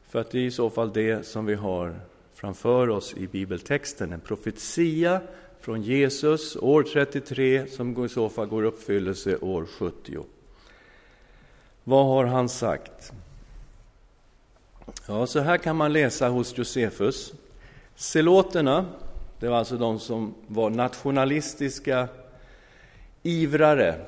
[0.08, 2.00] För att det är i så fall det som vi har
[2.34, 5.20] framför oss i bibeltexten, en profetia
[5.60, 10.24] från Jesus år 33 som i så fall går uppfyllelse år 70.
[11.84, 13.12] Vad har han sagt?
[15.08, 17.32] Ja, så här kan man läsa hos Josefus.
[17.96, 18.86] Seloterna,
[19.40, 22.08] det var alltså de som var nationalistiska
[23.22, 24.00] ivrare.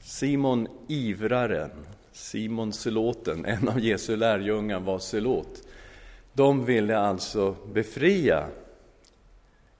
[0.00, 1.70] Simon ivraren,
[2.12, 5.62] Simon Seloten, en av Jesu lärjungar var selot.
[6.32, 8.48] De ville alltså befria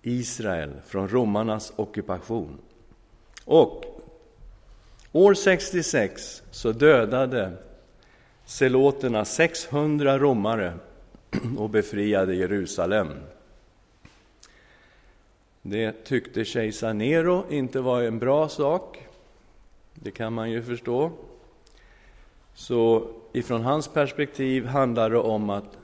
[0.02, 2.58] Israel från romarnas ockupation.
[3.44, 3.84] Och
[5.12, 7.52] år 66 så dödade
[8.46, 10.72] seloterna 600 romare
[11.58, 13.08] och befriade Jerusalem.
[15.62, 19.06] Det tyckte kejsar Nero inte var en bra sak.
[19.94, 21.10] Det kan man ju förstå.
[22.54, 25.78] Så ifrån hans perspektiv handlar det om att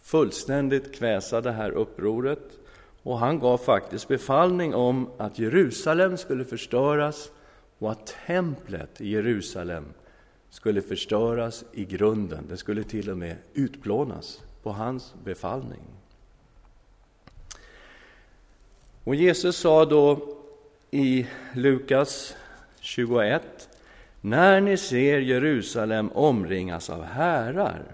[0.00, 2.58] fullständigt kväsa det här upproret.
[3.02, 7.30] Och han gav faktiskt befallning om att Jerusalem skulle förstöras
[7.78, 9.84] och att templet i Jerusalem
[10.52, 12.44] skulle förstöras i grunden.
[12.48, 15.80] Den skulle till och med utplånas på hans befallning.
[19.04, 20.36] Och Jesus sa då
[20.90, 22.36] i Lukas
[22.80, 23.68] 21
[24.20, 27.84] När ni ser Jerusalem omringas av härar,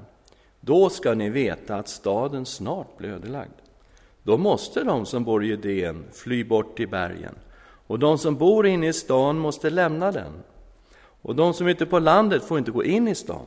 [0.61, 3.53] då ska ni veta att staden snart blir ödelagd.
[4.23, 7.35] Då måste de som bor i Judeen fly bort till bergen,
[7.87, 10.33] och de som bor inne i stan måste lämna den.
[11.29, 13.47] Och de som är ute på landet får inte gå in i stan,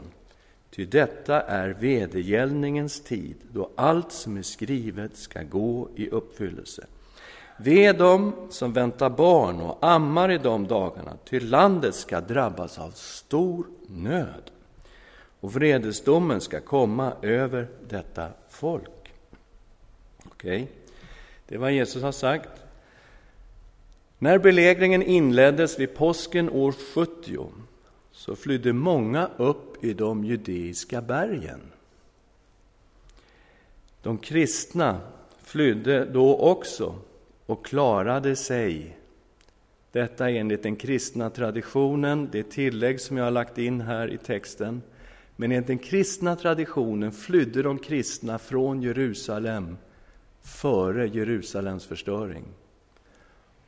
[0.76, 6.86] ty detta är vedergällningens tid, då allt som är skrivet ska gå i uppfyllelse.
[7.58, 12.91] Ve dem som väntar barn och ammar i de dagarna, ty landet ska drabbas av
[12.91, 14.52] stor nöd,
[15.39, 19.13] och vredesdomen ska komma över detta folk.
[20.26, 20.67] Okej, okay.
[21.48, 22.50] det är vad Jesus har sagt.
[24.17, 27.38] När belägringen inleddes vid påsken år 70
[28.21, 31.60] så flydde många upp i de judeiska bergen.
[34.01, 34.99] De kristna
[35.43, 36.95] flydde då också
[37.45, 38.97] och klarade sig.
[39.91, 44.81] Detta enligt den kristna traditionen, det tillägg som jag har lagt in här i texten.
[45.36, 49.77] Men enligt den kristna traditionen flydde de kristna från Jerusalem
[50.41, 52.43] före Jerusalems förstöring.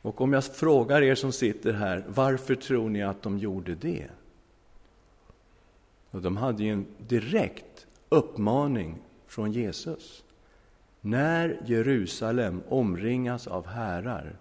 [0.01, 4.09] Och om jag frågar er som sitter här, varför tror ni att de gjorde det?
[6.13, 8.97] Och de hade ju en direkt uppmaning
[9.27, 10.23] från Jesus.
[11.01, 14.35] När Jerusalem omringas av härar,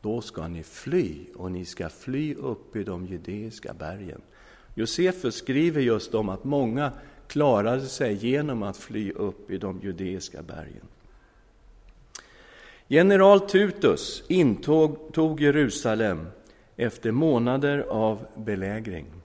[0.00, 4.20] då ska ni fly, och ni ska fly upp i de judeiska bergen.
[4.74, 6.92] Josefus skriver just om att många
[7.26, 10.86] klarade sig genom att fly upp i de judeiska bergen.
[12.88, 16.26] General Tutus intog tog Jerusalem
[16.76, 19.19] efter månader av belägring.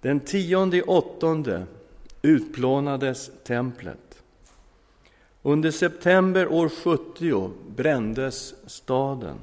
[0.00, 1.66] Den tionde åttonde
[2.22, 4.22] utplånades templet.
[5.42, 9.36] Under september år 70 brändes staden.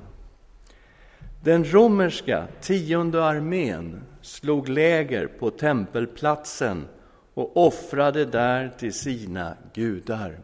[1.43, 6.87] Den romerska tionde armén slog läger på tempelplatsen
[7.33, 10.39] och offrade där till sina gudar.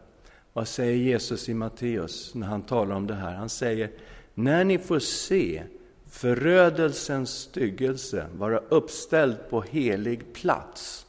[0.54, 3.34] Vad säger Jesus i Matteus när han talar om det här?
[3.34, 3.92] Han säger,
[4.34, 5.64] när ni får se
[6.12, 11.06] förödelsens styggelse vara uppställd på helig plats,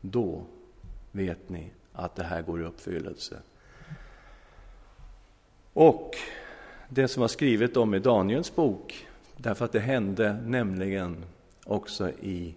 [0.00, 0.44] då
[1.12, 3.36] vet ni att det här går i uppfyllelse.
[5.72, 6.16] Och
[6.88, 9.06] det som var skrivet om i Daniels bok,
[9.36, 11.24] därför att det hände nämligen
[11.64, 12.54] också i,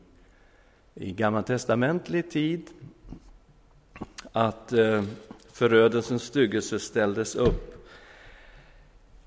[0.94, 2.70] i gammaltestamentlig tid,
[4.32, 5.04] att eh,
[5.52, 7.77] förödelsens styggelse ställdes upp.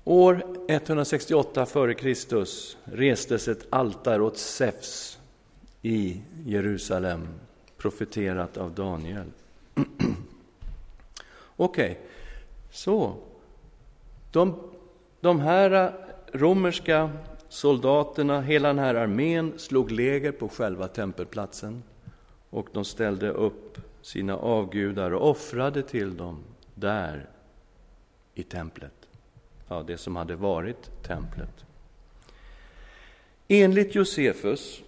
[0.03, 2.45] År 168 f.Kr.
[2.83, 5.19] restes ett altare åt Zeus
[5.81, 7.27] i Jerusalem,
[7.77, 9.31] profeterat av Daniel.
[11.55, 11.95] Okej, okay.
[12.71, 13.15] så
[14.31, 14.59] de,
[15.19, 15.93] de här
[16.33, 17.09] romerska
[17.49, 21.83] soldaterna, hela den här armén, slog läger på själva tempelplatsen
[22.49, 26.43] och de ställde upp sina avgudar och offrade till dem
[26.75, 27.29] där
[28.33, 29.00] i templet.
[29.71, 31.65] Ja, det som hade varit templet.
[33.47, 34.81] Enligt Josefus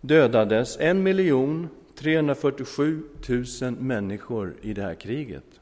[0.00, 3.02] dödades en miljon 347
[3.62, 5.60] 000 människor i det här kriget.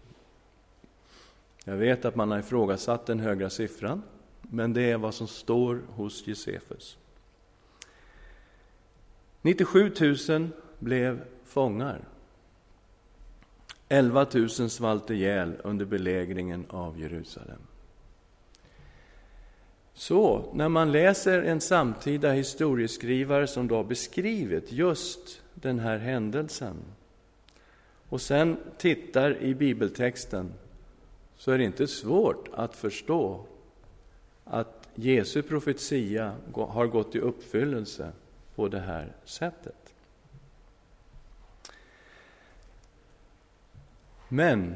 [1.65, 4.03] Jag vet att man har ifrågasatt den högra siffran,
[4.43, 6.99] men det är vad som står hos Josefus.
[9.43, 9.93] 97
[10.29, 12.01] 000 blev fångar.
[13.89, 17.66] 11 000 svalt ihjäl under belägringen av Jerusalem.
[19.99, 26.77] Så när man läser en samtida historieskrivare som då har beskrivit just den här händelsen
[28.09, 30.53] och sen tittar i bibeltexten
[31.37, 33.47] så är det inte svårt att förstå
[34.45, 38.13] att Jesu profetia har gått i uppfyllelse
[38.55, 39.95] på det här sättet.
[44.29, 44.75] Men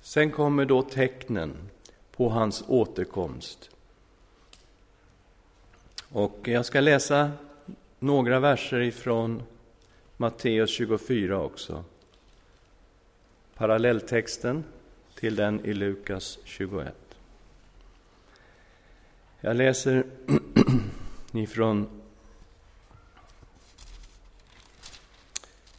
[0.00, 1.56] sen kommer då tecknen
[2.12, 3.70] på hans återkomst.
[6.12, 7.30] Och jag ska läsa
[7.98, 9.42] några verser ifrån
[10.16, 11.84] Matteus 24 också.
[13.54, 14.64] Parallelltexten
[15.14, 16.94] till den i Lukas 21.
[19.40, 20.04] Jag läser
[21.32, 21.88] ifrån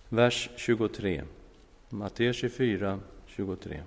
[0.10, 1.24] vers 23.
[1.90, 3.82] Matteus 24, 23.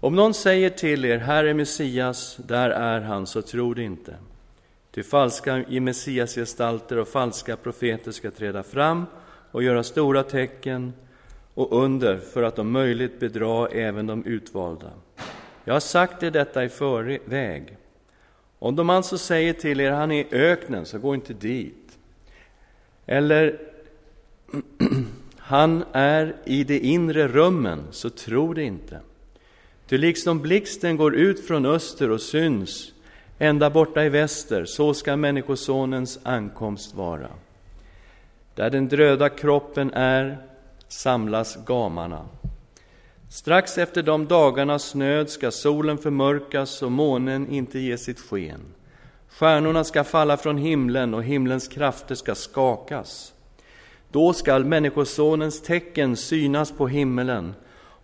[0.00, 4.16] Om någon säger till er, här är Messias, där är han, så tro det inte.
[4.94, 9.06] Ty falska i messiasgestalter och falska profeter ska träda fram
[9.50, 10.92] och göra stora tecken
[11.54, 14.90] och under för att om möjligt bedra även de utvalda.
[15.64, 17.76] Jag har sagt er detta i förväg.
[18.58, 21.98] Om de alltså säger till er, han är i öknen, så gå inte dit.
[23.06, 23.60] Eller,
[25.38, 29.00] han är i de inre rummen, så tro det inte.
[29.86, 32.93] Ty liksom blixten går ut från öster och syns
[33.38, 37.28] ända borta i väster, så ska Människosonens ankomst vara.
[38.54, 40.38] Där den dröda kroppen är,
[40.88, 42.26] samlas gamarna.
[43.30, 48.60] Strax efter de dagarnas nöd ska solen förmörkas och månen inte ge sitt sken.
[49.28, 53.32] Stjärnorna ska falla från himlen och himlens krafter ska skakas.
[54.10, 57.54] Då skall Människosonens tecken synas på himmelen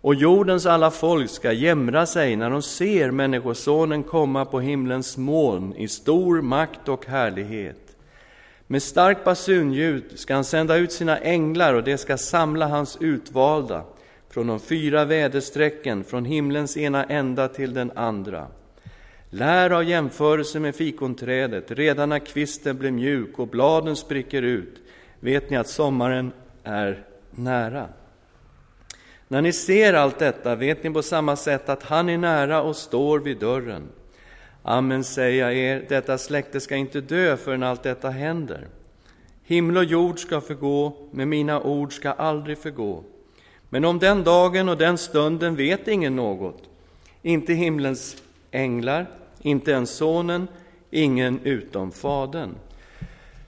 [0.01, 5.73] och jordens alla folk ska jämra sig när de ser Människosonen komma på himlens moln
[5.73, 7.95] i stor makt och härlighet.
[8.67, 13.83] Med starkt basunljud ska han sända ut sina änglar och de ska samla hans utvalda
[14.29, 18.47] från de fyra väderstrecken, från himlens ena ända till den andra.
[19.29, 24.81] Lär av jämförelse med fikonträdet, redan när kvisten blir mjuk och bladen spricker ut,
[25.19, 26.31] vet ni att sommaren
[26.63, 27.87] är nära.
[29.31, 32.75] När ni ser allt detta vet ni på samma sätt att han är nära och
[32.75, 33.83] står vid dörren.
[34.63, 38.67] Amen säger jag er, detta släkte ska inte dö förrän allt detta händer.
[39.43, 43.03] Himmel och jord ska förgå, men mina ord ska aldrig förgå.
[43.69, 46.63] Men om den dagen och den stunden vet ingen något,
[47.21, 49.05] inte himlens änglar,
[49.41, 50.47] inte ens Sonen,
[50.89, 52.55] ingen utom Fadern.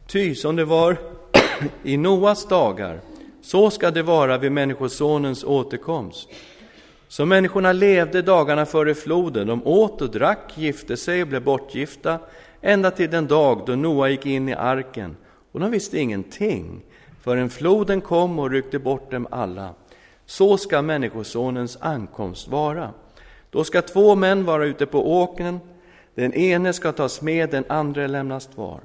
[0.07, 0.97] Ty som det var
[1.83, 2.99] i Noas dagar,
[3.43, 6.29] så ska det vara vid Människosonens återkomst.
[7.07, 12.19] Så människorna levde dagarna före floden, de åt och drack, gifte sig och blev bortgifta,
[12.61, 15.15] ända till den dag då Noa gick in i arken,
[15.51, 16.81] och de visste ingenting
[17.21, 19.69] förrän floden kom och ryckte bort dem alla.
[20.25, 22.89] Så ska Människosonens ankomst vara.
[23.49, 25.59] Då ska två män vara ute på åkern,
[26.15, 28.79] den ene ska tas med, den andra lämnas kvar.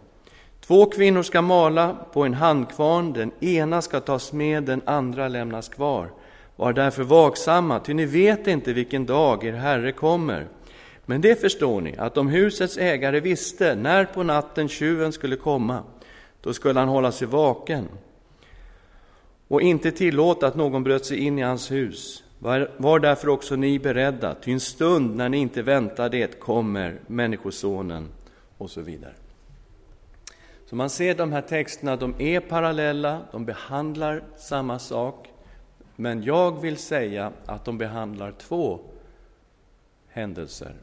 [0.69, 5.69] Två kvinnor ska mala på en handkvarn, den ena ska tas med, den andra lämnas
[5.69, 6.11] kvar.
[6.57, 10.47] Var därför vaksamma, ty ni vet inte vilken dag er Herre kommer.
[11.07, 15.83] Men det förstår ni, att om husets ägare visste när på natten tjuven skulle komma,
[16.41, 17.89] då skulle han hålla sig vaken
[19.49, 22.25] och inte tillåta att någon bröt sig in i hans hus.
[22.39, 26.99] Var, var därför också ni beredda, ty en stund när ni inte väntar det kommer
[27.07, 28.09] Människosonen,
[28.59, 29.15] och så vidare.
[30.69, 35.29] Så man ser de här texterna, de är parallella, de behandlar samma sak,
[35.97, 38.81] men jag vill säga att de behandlar två
[40.09, 40.75] händelser.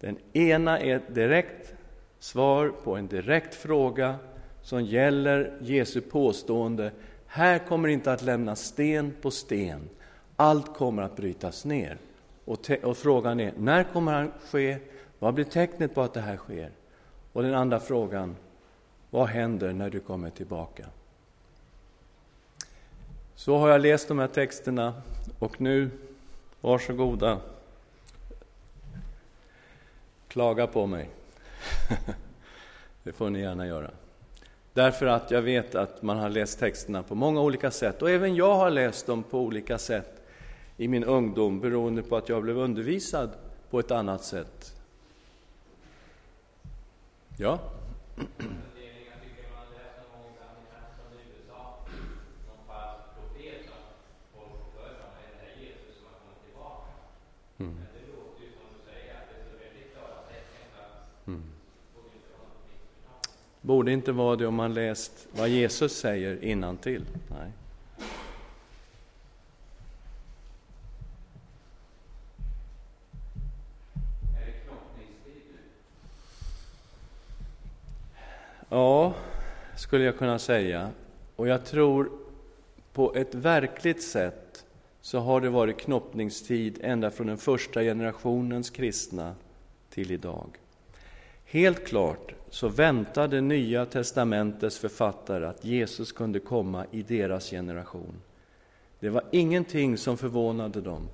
[0.00, 1.74] Den ena är ett direkt
[2.18, 4.16] svar på en direkt fråga
[4.62, 6.90] som gäller Jesu påstående
[7.26, 9.88] här kommer inte att lämnas sten på sten.
[10.36, 11.98] Allt kommer att brytas ner.
[12.44, 14.78] Och, och, frågan är, när kommer det att ske?
[15.18, 16.70] Vad blir tecknet på att det här sker?
[17.32, 18.36] Och den andra frågan,
[19.14, 20.86] vad händer när du kommer tillbaka?
[23.34, 25.02] Så har jag läst de här texterna
[25.38, 25.90] och nu,
[26.60, 27.40] varsågoda,
[30.28, 31.10] klaga på mig.
[33.02, 33.90] det får ni gärna göra.
[34.72, 38.34] Därför att jag vet att man har läst texterna på många olika sätt och även
[38.34, 40.22] jag har läst dem på olika sätt
[40.76, 43.30] i min ungdom beroende på att jag blev undervisad
[43.70, 44.76] på ett annat sätt.
[47.38, 47.58] Ja?
[63.66, 67.04] Borde inte vara det om man läst vad Jesus säger innantill.
[67.28, 67.50] Nej.
[78.68, 79.14] Ja,
[79.76, 80.90] skulle jag kunna säga.
[81.36, 82.10] Och jag tror
[82.92, 84.64] på ett verkligt sätt
[85.00, 89.34] så har det varit knoppningstid ända från den första generationens kristna
[89.90, 90.63] till idag.
[91.54, 98.14] Helt klart så väntade Nya testamentets författare att Jesus kunde komma i deras generation.
[99.00, 101.08] Det var ingenting som förvånade dem.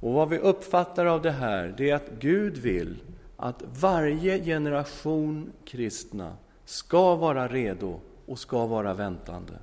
[0.00, 2.96] Och vad vi uppfattar av det här, det är att Gud vill
[3.36, 9.54] att varje generation kristna ska vara redo och ska vara väntande.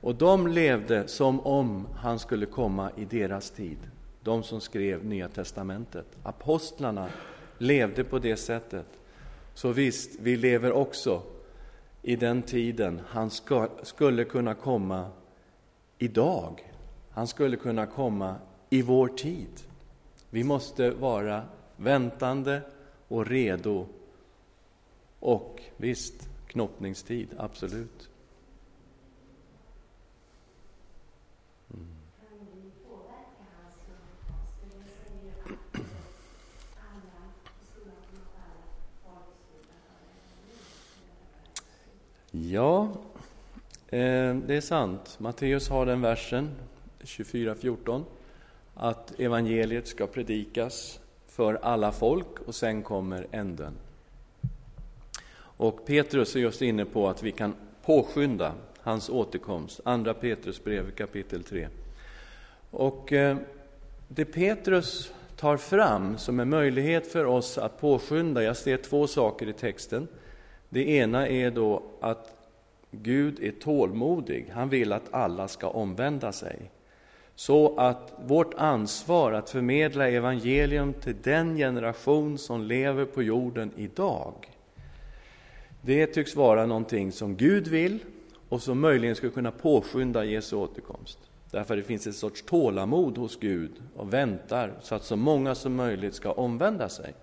[0.00, 3.78] Och de levde som om han skulle komma i deras tid,
[4.22, 6.06] de som skrev Nya testamentet.
[6.22, 7.08] Apostlarna
[7.58, 8.86] levde på det sättet.
[9.54, 11.22] Så visst, vi lever också
[12.02, 15.10] i den tiden han ska, skulle kunna komma
[15.98, 16.72] idag.
[17.10, 18.36] Han skulle kunna komma
[18.70, 19.62] i vår tid.
[20.30, 21.42] Vi måste vara
[21.76, 22.60] väntande
[23.08, 23.86] och redo.
[25.20, 28.08] Och visst, knoppningstid, absolut.
[42.50, 42.88] Ja,
[43.88, 45.16] eh, det är sant.
[45.18, 46.50] Matteus har den versen,
[47.00, 48.04] 24.14,
[48.74, 53.72] att evangeliet ska predikas för alla folk och sen kommer änden.
[55.36, 60.90] Och Petrus är just inne på att vi kan påskynda hans återkomst, Andra Petrus brev
[60.90, 61.68] kapitel 3.
[62.70, 63.36] Och eh,
[64.08, 69.48] det Petrus tar fram som en möjlighet för oss att påskynda, jag ser två saker
[69.48, 70.08] i texten.
[70.68, 72.33] Det ena är då att
[73.02, 74.50] Gud är tålmodig.
[74.54, 76.70] Han vill att alla ska omvända sig.
[77.34, 84.34] Så att vårt ansvar att förmedla evangelium till den generation som lever på jorden idag,
[85.82, 87.98] det tycks vara någonting som Gud vill
[88.48, 91.18] och som möjligen skulle kunna påskynda Jesu återkomst.
[91.50, 95.74] Därför det finns ett sorts tålamod hos Gud och väntar så att så många som
[95.74, 97.14] möjligt ska omvända sig.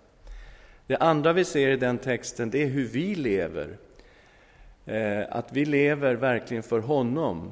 [0.87, 3.77] Det andra vi ser i den texten, det är hur vi lever.
[4.85, 7.51] Eh, att vi lever verkligen för honom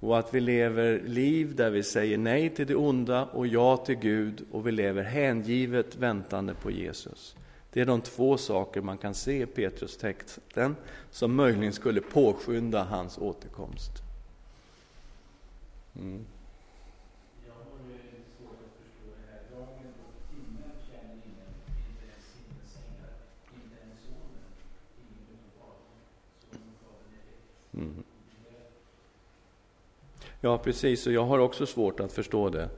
[0.00, 3.94] och att vi lever liv där vi säger nej till det onda och ja till
[3.94, 7.36] Gud och vi lever hängivet väntande på Jesus.
[7.72, 10.76] Det är de två saker man kan se i Petrus texten
[11.10, 13.92] som möjligen skulle påskynda hans återkomst.
[15.96, 16.24] Mm.
[30.46, 32.68] Ja, precis, och jag har också svårt att förstå det.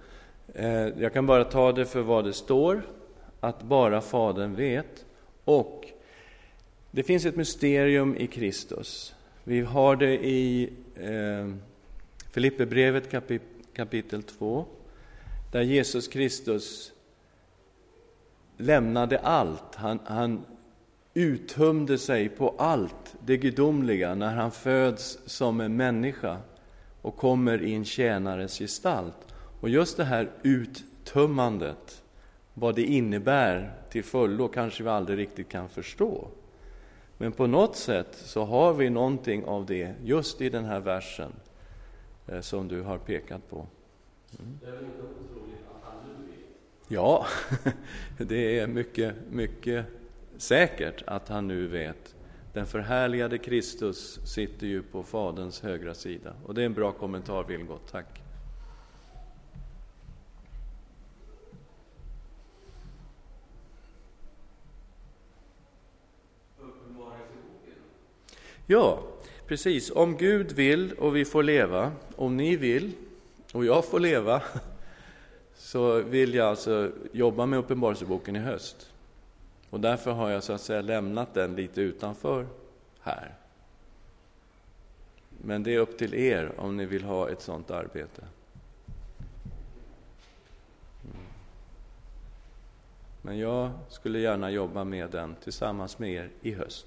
[0.54, 2.82] Eh, jag kan bara ta det för vad det står,
[3.40, 5.04] att bara Fadern vet.
[5.44, 5.88] Och
[6.90, 9.14] det finns ett mysterium i Kristus.
[9.44, 11.54] Vi har det i eh,
[12.30, 13.10] Filipperbrevet
[13.74, 14.64] kapitel 2,
[15.52, 16.92] där Jesus Kristus
[18.56, 19.74] lämnade allt.
[19.74, 20.44] Han, han
[21.14, 26.38] uttömde sig på allt det gudomliga när han föds som en människa
[27.02, 29.34] och kommer i en tjänares gestalt.
[29.60, 32.02] Och just det här uttömmandet,
[32.54, 36.28] vad det innebär till fullo, kanske vi aldrig riktigt kan förstå.
[37.18, 41.32] Men på något sätt så har vi någonting av det just i den här versen
[42.26, 43.66] eh, som du har pekat på.
[44.38, 44.58] Mm.
[46.88, 47.26] Ja,
[48.18, 49.86] det är mycket, mycket
[50.36, 52.14] säkert att han nu vet.
[52.58, 56.34] Den förhärligade Kristus sitter ju på Faderns högra sida.
[56.44, 57.90] Och det är en bra kommentar, Vilgot.
[57.90, 58.06] Tack.
[68.66, 69.02] Ja,
[69.46, 69.90] precis.
[69.90, 72.92] Om Gud vill och vi får leva, om ni vill
[73.52, 74.42] och jag får leva,
[75.54, 78.92] så vill jag alltså jobba med Uppenbarelseboken i höst.
[79.70, 82.46] Och därför har jag så att säga lämnat den lite utanför
[83.00, 83.34] här.
[85.28, 88.22] Men det är upp till er om ni vill ha ett sådant arbete.
[91.04, 91.16] Mm.
[93.22, 96.86] Men jag skulle gärna jobba med den tillsammans med er i höst.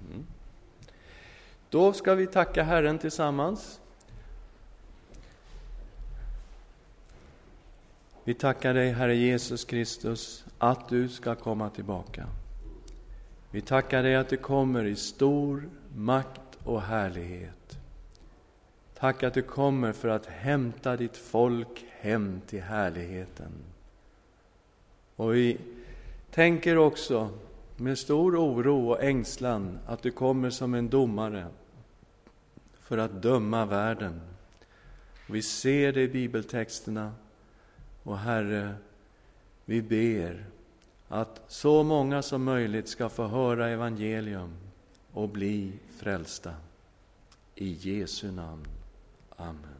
[0.00, 0.26] Mm.
[1.70, 3.81] Då ska vi tacka Herren tillsammans.
[8.24, 12.26] Vi tackar dig, Herre Jesus Kristus, att du ska komma tillbaka.
[13.50, 17.78] Vi tackar dig att du kommer i stor makt och härlighet.
[18.98, 23.52] Tack att du kommer för att hämta ditt folk hem till härligheten.
[25.16, 25.58] Och vi
[26.30, 27.30] tänker också
[27.76, 31.46] med stor oro och ängslan att du kommer som en domare
[32.80, 34.20] för att döma världen.
[35.26, 37.12] Vi ser det i bibeltexterna
[38.02, 38.74] och Herre,
[39.64, 40.44] vi ber
[41.08, 44.52] att så många som möjligt ska få höra evangelium
[45.12, 46.54] och bli frälsta.
[47.54, 48.66] I Jesu namn.
[49.36, 49.71] Amen.